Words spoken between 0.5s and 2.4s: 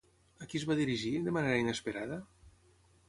qui es va dirigir, de manera inesperada?